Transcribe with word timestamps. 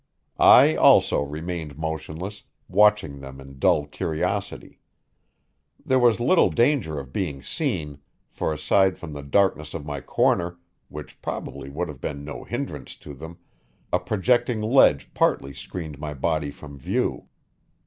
I, 0.39 0.75
also, 0.75 1.21
remained 1.21 1.77
motionless, 1.77 2.41
watching 2.67 3.19
them 3.19 3.39
in 3.39 3.59
dull 3.59 3.85
curiosity. 3.85 4.79
There 5.85 5.99
was 5.99 6.19
little 6.19 6.49
danger 6.49 6.97
of 6.99 7.13
being 7.13 7.43
seen; 7.43 7.99
for, 8.31 8.51
aside 8.51 8.97
from 8.97 9.13
the 9.13 9.21
darkness 9.21 9.75
of 9.75 9.85
my 9.85 10.01
corner, 10.01 10.57
which 10.89 11.21
probably 11.21 11.69
would 11.69 11.87
have 11.87 12.01
been 12.01 12.25
no 12.25 12.43
hindrance 12.43 12.95
to 12.95 13.13
them, 13.13 13.37
a 13.93 13.99
projecting 13.99 14.59
ledge 14.59 15.13
partly 15.13 15.53
screened 15.53 15.99
my 15.99 16.15
body 16.15 16.49
from 16.49 16.79
view. 16.79 17.27